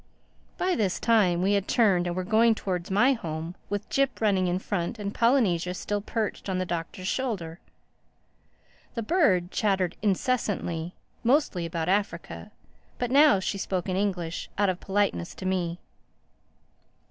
[0.57, 4.47] By this time we had turned and were going towards my home with Jip running
[4.47, 7.59] in front and Polynesia still perched on the Doctor's shoulder.
[8.95, 12.49] The bird chattered incessantly, mostly about Africa;
[12.97, 15.77] but now she spoke in English, out of politeness to me.